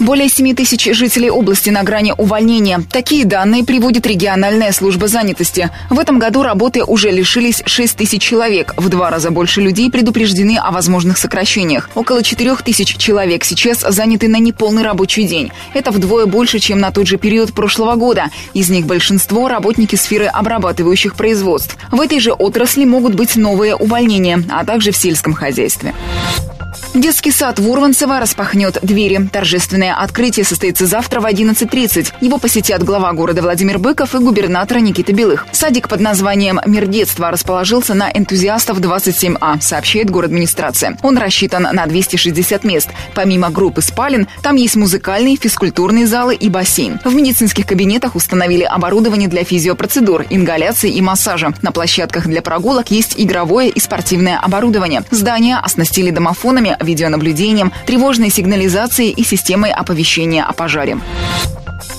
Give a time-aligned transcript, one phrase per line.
[0.00, 2.80] Более 7 тысяч жителей области на грани увольнения.
[2.92, 5.70] Такие данные приводит региональная служба занятости.
[5.90, 8.74] В этом году работы уже лишились 6 тысяч человек.
[8.76, 11.90] В два раза больше людей предупреждены о возможных сокращениях.
[11.96, 15.50] Около 4 тысяч человек сейчас заняты на неполный рабочий день.
[15.74, 18.26] Это вдвое больше, чем на тот же период прошлого года.
[18.54, 21.76] Из них большинство– работники сферы обрабатывающих производств.
[21.90, 25.92] В этой же отрасли могут быть новые увольнения, а также в сельском хозяйстве.
[26.94, 29.28] Детский сад в Урванцево распахнет двери.
[29.30, 32.14] Торжественное открытие состоится завтра в 11.30.
[32.22, 35.46] Его посетят глава города Владимир Быков и губернатор Никита Белых.
[35.52, 40.96] Садик под названием «Мир детства» расположился на энтузиастов 27А, сообщает город администрация.
[41.02, 42.88] Он рассчитан на 260 мест.
[43.14, 47.00] Помимо группы спален, там есть музыкальные, физкультурные залы и бассейн.
[47.04, 51.52] В медицинских кабинетах установили оборудование для физиопроцедур, ингаляции и массажа.
[51.60, 55.02] На площадках для прогулок есть игровое и спортивное оборудование.
[55.10, 60.98] Здание оснастили домофонами, видеонаблюдением, тревожной сигнализацией и системой оповещения о пожаре.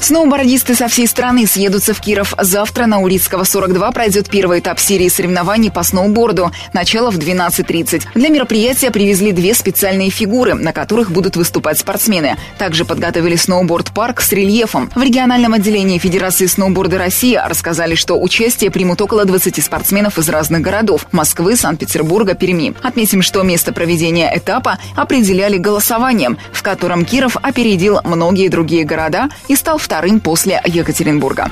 [0.01, 2.33] Сноубордисты со всей страны съедутся в Киров.
[2.39, 6.51] Завтра на Урицкого 42 пройдет первый этап серии соревнований по сноуборду.
[6.73, 8.03] Начало в 12.30.
[8.15, 12.37] Для мероприятия привезли две специальные фигуры, на которых будут выступать спортсмены.
[12.57, 14.89] Также подготовили сноуборд-парк с рельефом.
[14.95, 20.61] В региональном отделении Федерации сноуборда России рассказали, что участие примут около 20 спортсменов из разных
[20.61, 22.73] городов– Москвы, Санкт-Петербурга, Перми.
[22.81, 29.55] Отметим, что место проведения этапа определяли голосованием, в котором Киров опередил многие другие города и
[29.55, 31.49] стал вторым после Екатеринбурга.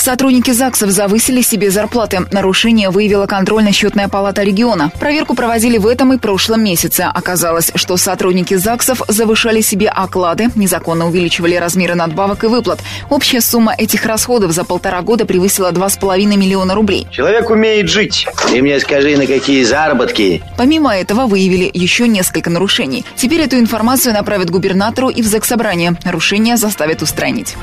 [0.00, 2.20] Сотрудники ЗАГСов завысили себе зарплаты.
[2.32, 4.90] Нарушение выявила контрольно-счетная палата региона.
[4.98, 7.02] Проверку проводили в этом и прошлом месяце.
[7.02, 12.80] Оказалось, что сотрудники ЗАГСов завышали себе оклады, незаконно увеличивали размеры надбавок и выплат.
[13.10, 17.06] Общая сумма этих расходов за полтора года превысила 2,5 миллиона рублей.
[17.10, 18.26] Человек умеет жить.
[18.54, 20.42] И мне скажи, на какие заработки.
[20.56, 23.04] Помимо этого выявили еще несколько нарушений.
[23.16, 25.98] Теперь эту информацию направят губернатору и в Заксобрание.
[26.06, 27.54] Нарушения заставят устранить.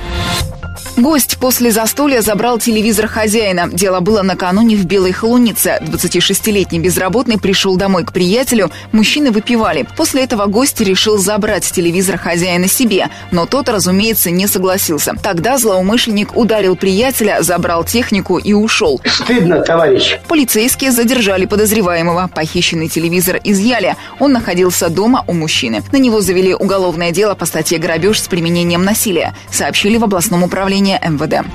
[0.97, 3.69] Гость после застолья забрал телевизор хозяина.
[3.71, 5.79] Дело было накануне в Белой Холунице.
[5.81, 9.87] 26-летний безработный пришел домой к приятелю, мужчины выпивали.
[9.95, 15.13] После этого гость решил забрать телевизор хозяина себе, но тот, разумеется, не согласился.
[15.23, 18.99] Тогда злоумышленник ударил приятеля, забрал технику и ушел.
[19.05, 20.17] Стыдно, товарищ.
[20.27, 22.29] Полицейские задержали подозреваемого.
[22.35, 23.95] Похищенный телевизор изъяли.
[24.19, 25.81] Он находился дома у мужчины.
[25.93, 30.99] На него завели уголовное дело по статье «Грабеж с применением насилия», сообщили в областном управлении
[31.01, 31.47] МВД.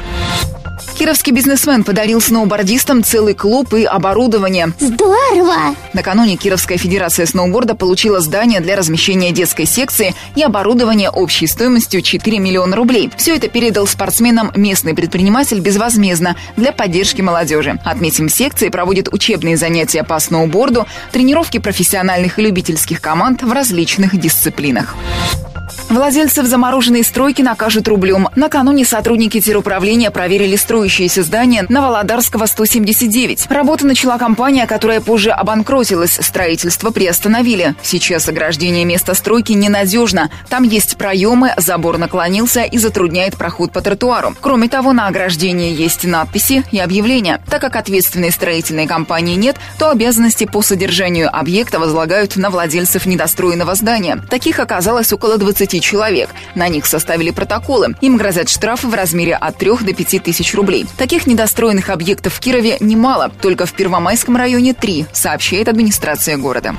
[1.03, 4.73] Кировский бизнесмен подарил сноубордистам целый клуб и оборудование.
[4.79, 5.75] Здорово!
[5.95, 12.39] Накануне Кировская федерация сноуборда получила здание для размещения детской секции и оборудование общей стоимостью 4
[12.39, 13.11] миллиона рублей.
[13.17, 17.81] Все это передал спортсменам местный предприниматель безвозмездно для поддержки молодежи.
[17.85, 24.95] Отметим, секции проводят учебные занятия по сноуборду, тренировки профессиональных и любительских команд в различных дисциплинах.
[25.93, 28.31] Владельцев замороженной стройки накажут рублем.
[28.35, 33.47] Накануне сотрудники теруправления проверили строящиеся здания на Володарского 179.
[33.51, 36.19] Работа начала компания, которая позже обанкротилась.
[36.19, 37.75] Строительство приостановили.
[37.83, 40.31] Сейчас ограждение места стройки ненадежно.
[40.49, 44.35] Там есть проемы, забор наклонился и затрудняет проход по тротуару.
[44.41, 47.43] Кроме того, на ограждении есть надписи и объявления.
[47.51, 53.75] Так как ответственной строительной компании нет, то обязанности по содержанию объекта возлагают на владельцев недостроенного
[53.75, 54.23] здания.
[54.31, 56.31] Таких оказалось около 20 человек.
[56.55, 57.95] На них составили протоколы.
[58.01, 60.87] Им грозят штрафы в размере от 3 до 5 тысяч рублей.
[60.97, 63.31] Таких недостроенных объектов в Кирове немало.
[63.43, 66.75] Только в Первомайском районе три, сообщает администрация города.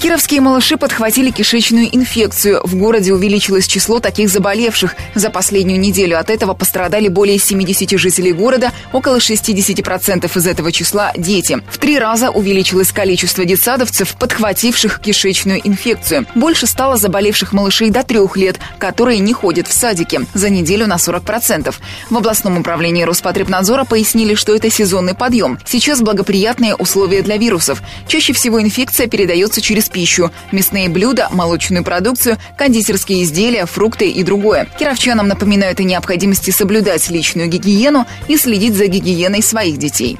[0.00, 2.60] Кировские малыши подхватили кишечную инфекцию.
[2.64, 4.94] В городе увеличилось число таких заболевших.
[5.14, 11.12] За последнюю неделю от этого пострадали более 70 жителей города, около 60% из этого числа–
[11.16, 11.62] дети.
[11.70, 16.26] В три раза увеличилось количество детсадовцев, подхвативших кишечную инфекцию.
[16.34, 20.20] Больше стало заболевших малышей до трех лет, которые не ходят в садики.
[20.34, 21.74] За неделю на 40%.
[22.10, 25.58] В областном управлении Роспотребнадзора пояснили, что это сезонный подъем.
[25.64, 27.82] Сейчас благоприятные условия для вирусов.
[28.06, 30.30] Чаще всего инфекция передается через пищу.
[30.52, 34.68] Мясные блюда, молочную продукцию, кондитерские изделия, фрукты и другое.
[34.78, 40.18] Кировчанам напоминают о необходимости соблюдать личную гигиену и следить за гигиеной своих детей.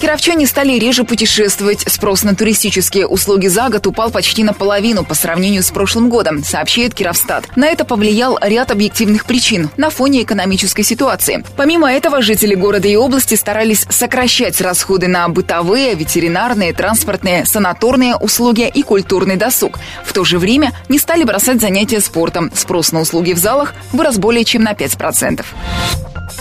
[0.00, 1.80] Кировчане стали реже путешествовать.
[1.86, 6.94] Спрос на туристические услуги за год упал почти наполовину по сравнению с прошлым годом, сообщает
[6.94, 7.56] Кировстат.
[7.56, 11.44] На это повлиял ряд объективных причин на фоне экономической ситуации.
[11.56, 18.70] Помимо этого, жители города и области старались сокращать расходы на бытовые, ветеринарные, транспортные, санаторные услуги
[18.72, 19.78] и культурный досуг.
[20.04, 22.50] В то же время не стали бросать занятия спортом.
[22.54, 25.44] Спрос на услуги в залах вырос более чем на 5%.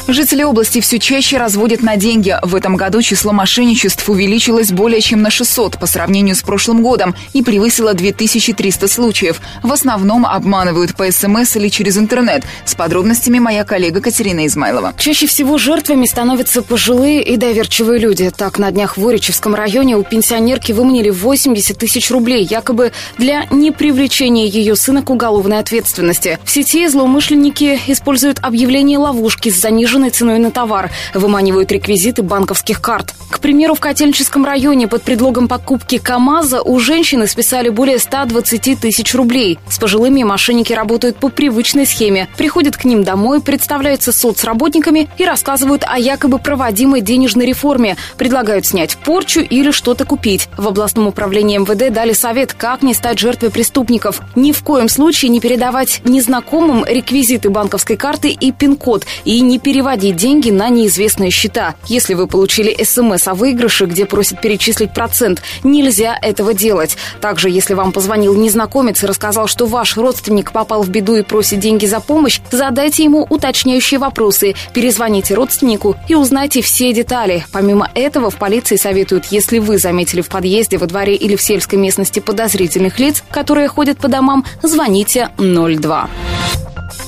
[0.07, 2.33] Жители области все чаще разводят на деньги.
[2.41, 7.13] В этом году число мошенничеств увеличилось более чем на 600 по сравнению с прошлым годом
[7.33, 9.41] и превысило 2300 случаев.
[9.63, 12.43] В основном обманывают по СМС или через интернет.
[12.63, 14.93] С подробностями моя коллега Катерина Измайлова.
[14.97, 18.29] Чаще всего жертвами становятся пожилые и доверчивые люди.
[18.29, 24.47] Так, на днях в Воричевском районе у пенсионерки выманили 80 тысяч рублей, якобы для непривлечения
[24.47, 26.39] ее сына к уголовной ответственности.
[26.45, 32.81] В сети злоумышленники используют объявление ловушки с заниженной заниженной ценой на товар, выманивают реквизиты банковских
[32.81, 33.13] карт.
[33.29, 39.13] К примеру, в Котельническом районе под предлогом покупки КАМАЗа у женщины списали более 120 тысяч
[39.15, 39.59] рублей.
[39.69, 42.29] С пожилыми мошенники работают по привычной схеме.
[42.37, 47.97] Приходят к ним домой, представляются соцработниками и рассказывают о якобы проводимой денежной реформе.
[48.17, 50.47] Предлагают снять порчу или что-то купить.
[50.57, 54.21] В областном управлении МВД дали совет, как не стать жертвой преступников.
[54.35, 59.86] Ни в коем случае не передавать незнакомым реквизиты банковской карты и пин-код и не переводить
[59.87, 61.75] переводить деньги на неизвестные счета.
[61.85, 66.97] Если вы получили СМС о выигрыше, где просят перечислить процент, нельзя этого делать.
[67.21, 71.59] Также, если вам позвонил незнакомец и рассказал, что ваш родственник попал в беду и просит
[71.59, 77.45] деньги за помощь, задайте ему уточняющие вопросы, перезвоните родственнику и узнайте все детали.
[77.53, 81.79] Помимо этого, в полиции советуют, если вы заметили в подъезде, во дворе или в сельской
[81.79, 86.09] местности подозрительных лиц, которые ходят по домам, звоните 02.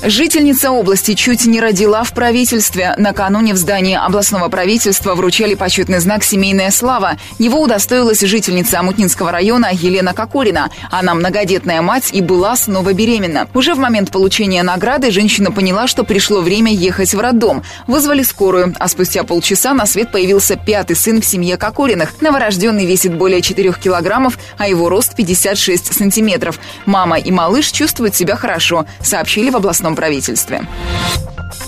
[0.02, 2.94] Жительница области чуть не родила в правительстве.
[2.96, 7.18] Накануне в здании областного правительства вручали почетный знак «Семейная слава».
[7.38, 10.70] Его удостоилась жительница Амутнинского района Елена Кокорина.
[10.90, 13.46] Она многодетная мать и была снова беременна.
[13.52, 17.62] Уже в момент получения награды женщина поняла, что пришло время ехать в роддом.
[17.86, 22.14] Вызвали скорую, а спустя полчаса на свет появился пятый сын в семье Кокориных.
[22.22, 26.58] Новорожденный весит более 4 килограммов, а его рост 56 сантиметров.
[26.86, 30.66] Мама и малыш чувствуют себя хорошо, сообщили в областном областном правительстве.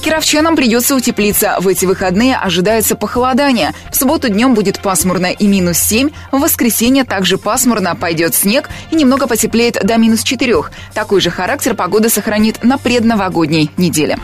[0.05, 1.57] Кировчанам придется утеплиться.
[1.61, 3.73] В эти выходные ожидается похолодание.
[3.91, 6.11] В субботу днем будет пасмурно и минус 7.
[6.31, 10.55] В воскресенье также пасмурно, пойдет снег и немного потеплеет до минус 4.
[10.95, 14.19] Такой же характер погода сохранит на предновогодней неделе.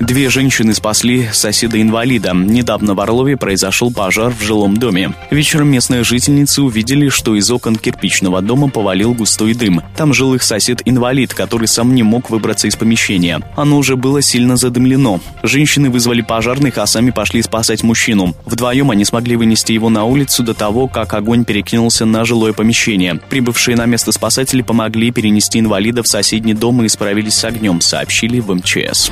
[0.00, 2.32] Две женщины спасли соседа-инвалида.
[2.34, 5.14] Недавно в Орлове произошел пожар в жилом доме.
[5.30, 9.82] Вечером местные жительницы увидели, что из окон кирпичного дома повалил густой дым.
[9.96, 13.40] Там жил их сосед-инвалид, который сам не мог выбраться из помещения.
[13.56, 14.93] Оно уже было сильно задымлено.
[15.42, 18.34] Женщины вызвали пожарных, а сами пошли спасать мужчину.
[18.44, 23.20] Вдвоем они смогли вынести его на улицу до того, как огонь перекинулся на жилое помещение.
[23.28, 28.40] Прибывшие на место спасатели помогли перенести инвалида в соседний дом и справились с огнем, сообщили
[28.40, 29.10] в МЧС.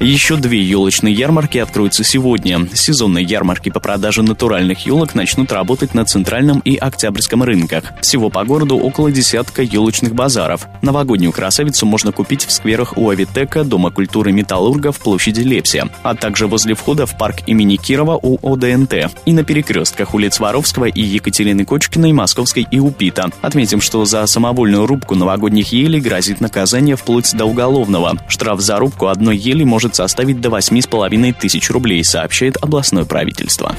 [0.00, 2.68] Еще две елочные ярмарки откроются сегодня.
[2.74, 7.92] Сезонные ярмарки по продаже натуральных елок начнут работать на Центральном и Октябрьском рынках.
[8.02, 10.66] Всего по городу около десятка елочных базаров.
[10.82, 16.14] Новогоднюю красавицу можно купить в скверах у Авитека, Дома культуры Металлурга в площади Лепсия, а
[16.14, 21.00] также возле входа в парк имени Кирова у ОДНТ и на перекрестках улиц Воровского и
[21.00, 23.30] Екатерины Кочкиной, Московской и Упита.
[23.40, 28.18] Отметим, что за самовольную рубку новогодних елей грозит наказание вплоть до уголовного.
[28.28, 33.74] Штраф за рубку одной ели может составить до 8,5 тысяч рублей, сообщает областное правительство.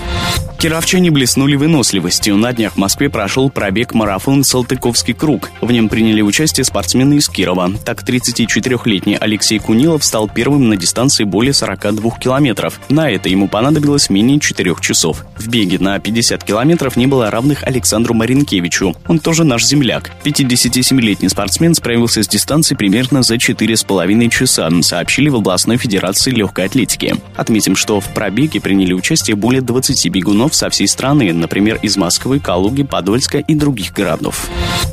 [0.58, 2.36] Кировчане блеснули выносливостью.
[2.36, 5.52] На днях в Москве прошел пробег-марафон «Салтыковский круг».
[5.62, 7.72] В нем приняли участие спортсмены из Кирова.
[7.86, 12.80] Так, 34-летний Алексей Кунилов стал первым на дистанции более 42 километров.
[12.90, 15.26] На это ему понадобилось менее 4 часов.
[15.38, 18.96] В беге на 50 километров не было равных Александру Маринкевичу.
[19.08, 20.12] Он тоже наш земляк.
[20.24, 27.16] 57-летний спортсмен справился с дистанцией примерно за 4,5 часа, сообщили в областной федерации легкой атлетики.
[27.36, 32.40] Отметим, что в пробеге приняли участие более 20 бегунов со всей страны, например, из Москвы,
[32.40, 34.48] Калуги, Подольска и других городов.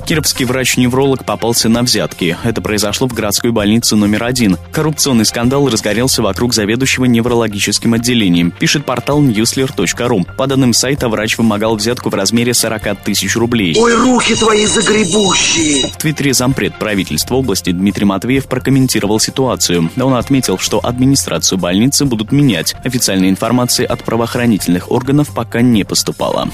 [0.06, 2.36] Кировский врач-невролог попался на взятки.
[2.42, 4.58] Это произошло в городской больнице номер один.
[4.72, 10.26] Коррупционный скандал разгорелся вокруг заведующего неврологическим отделением, пишет портал newsler.ru.
[10.36, 13.74] По данным сайта, врач вымогал взятку в размере 40 тысяч рублей.
[13.78, 15.88] Ой, руки твои загребущие!
[15.88, 19.90] В твиттере зампред правительства области Дмитрий Матвеев прокомментировал ситуацию.
[20.00, 22.74] Он отметил, что администрацию больницы будут менять.
[22.84, 26.48] Официальной информации от правоохранительных органов пока не поступало.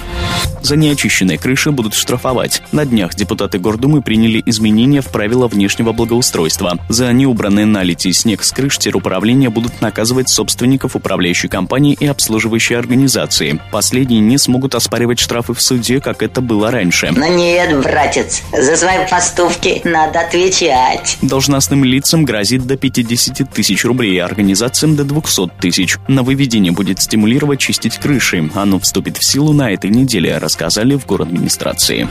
[0.63, 2.63] За неочищенные крыши будут штрафовать.
[2.73, 6.79] На днях депутаты Гордумы приняли изменения в правила внешнего благоустройства.
[6.89, 12.77] За неубранные налити снег с крыш теруправления будут будет наказывать собственников управляющей компании и обслуживающей
[12.77, 13.61] организации.
[13.71, 17.11] Последние не смогут оспаривать штрафы в суде, как это было раньше.
[17.15, 21.19] Но нет, братец, за свои поступки надо отвечать.
[21.23, 25.97] Должностным лицам грозит до 50 тысяч рублей, а организациям до 200 тысяч.
[26.09, 28.51] Нововведение будет стимулировать чистить крыши.
[28.55, 32.09] Оно вступит в силу на этой неделе, рассказали в город администрации.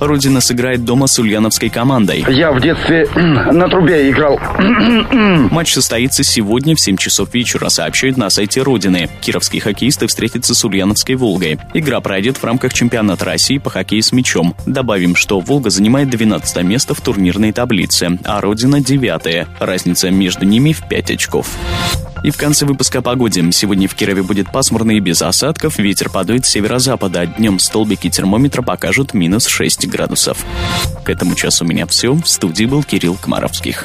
[0.00, 2.24] Родина сыграет дома с ульяновской командой.
[2.28, 4.38] Я в детстве на трубе играл.
[5.50, 9.08] Матч состоится сегодня в 7 часов вечера, сообщают на сайте Родины.
[9.20, 11.58] Кировские хоккеисты встретятся с Ульяновской «Волгой».
[11.74, 14.56] Игра пройдет в рамках чемпионата России по хоккею с мячом.
[14.66, 20.72] Добавим, что «Волга» занимает 12 место в турнирной таблице, а «Родина»— 9 Разница между ними
[20.72, 21.46] в 5 очков.
[22.24, 23.44] И в конце выпуска о погоде.
[23.52, 25.78] Сегодня в Кирове будет пасмурно и без осадков.
[25.78, 27.26] Ветер подует с северо-запада.
[27.26, 30.44] Днем столбики термометра покажут минус 6 градусов.
[31.04, 32.12] К этому часу у меня все.
[32.14, 33.84] В студии был Кирилл Комаровских.